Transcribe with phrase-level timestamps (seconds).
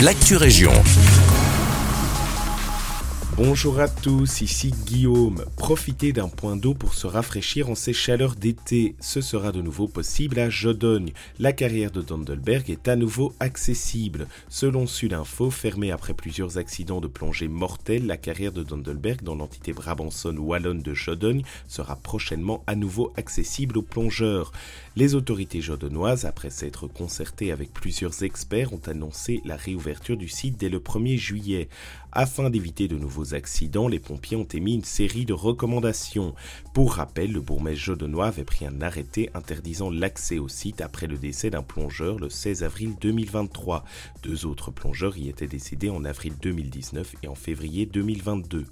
[0.00, 0.72] l'actu région.
[3.36, 5.44] Bonjour à tous, ici Guillaume.
[5.56, 8.96] Profitez d'un point d'eau pour se rafraîchir en ces chaleurs d'été.
[8.98, 11.12] Ce sera de nouveau possible à Jodogne.
[11.38, 14.26] La carrière de Dondelberg est à nouveau accessible.
[14.48, 19.74] Selon Sudinfo, fermée après plusieurs accidents de plongée mortels, la carrière de Dondelberg dans l'entité
[19.74, 24.50] Brabançonne wallonne de Jodogne sera prochainement à nouveau accessible aux plongeurs.
[24.96, 30.56] Les autorités jodonnoises, après s'être concertées avec plusieurs experts, ont annoncé la réouverture du site
[30.58, 31.68] dès le 1er juillet.
[32.12, 36.34] Afin d'éviter de nouveaux accidents, les pompiers ont émis une série de recommandations.
[36.74, 41.16] Pour rappel, le bourgmestre jodonnois avait pris un arrêté interdisant l'accès au site après le
[41.16, 43.84] décès d'un plongeur le 16 avril 2023.
[44.22, 48.66] Deux autres plongeurs y étaient décédés en avril 2019 et en février 2022.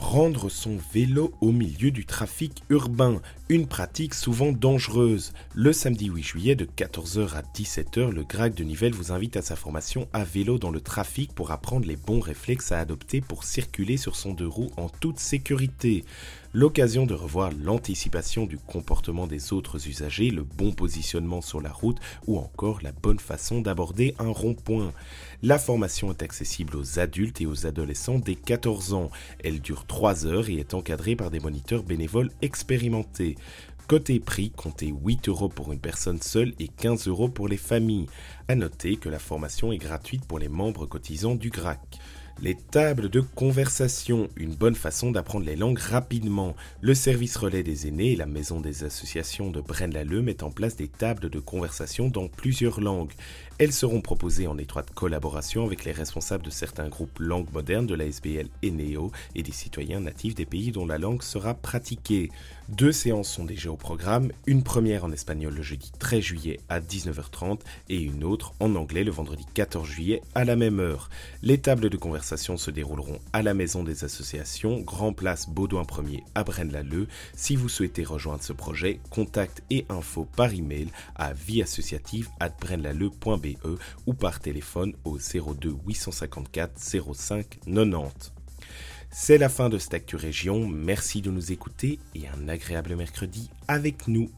[0.00, 5.34] Prendre son vélo au milieu du trafic urbain, une pratique souvent dangereuse.
[5.54, 9.42] Le samedi 8 juillet de 14h à 17h, le GRAC de Nivelles vous invite à
[9.42, 13.44] sa formation à vélo dans le trafic pour apprendre les bons réflexes à adopter pour
[13.44, 16.04] circuler sur son deux roues en toute sécurité.
[16.52, 21.98] L'occasion de revoir l'anticipation du comportement des autres usagers, le bon positionnement sur la route
[22.26, 24.92] ou encore la bonne façon d'aborder un rond-point.
[25.44, 29.12] La formation est accessible aux adultes et aux adolescents dès 14 ans.
[29.44, 33.36] Elle dure 3 heures et est encadrée par des moniteurs bénévoles expérimentés.
[33.86, 38.06] Côté prix, comptez 8 euros pour une personne seule et 15 euros pour les familles.
[38.48, 42.00] A noter que la formation est gratuite pour les membres cotisants du GRAC.
[42.42, 46.56] Les tables de conversation, une bonne façon d'apprendre les langues rapidement.
[46.80, 50.74] Le service relais des aînés et la maison des associations de Braine-l'Alleud mettent en place
[50.74, 53.12] des tables de conversation dans plusieurs langues.
[53.58, 57.94] Elles seront proposées en étroite collaboration avec les responsables de certains groupes langues modernes de
[57.94, 62.30] la SBL et NEO et des citoyens natifs des pays dont la langue sera pratiquée.
[62.70, 66.80] Deux séances sont déjà au programme, une première en espagnol le jeudi 13 juillet à
[66.80, 67.58] 19h30
[67.90, 71.10] et une autre en anglais le vendredi 14 juillet à la même heure.
[71.42, 76.22] Les tables de conversation se dérouleront à la maison des associations, Grand Place Baudouin 1er
[76.34, 77.08] à Braine-l'Alleud.
[77.34, 83.56] Si vous souhaitez rejoindre ce projet, contact et info par email à vieassociative@braine-lalleud.be
[84.06, 86.72] ou par téléphone au 02 854
[87.14, 88.32] 05 90.
[89.12, 90.68] C'est la fin de cette Actu Région.
[90.68, 94.30] Merci de nous écouter et un agréable mercredi avec nous.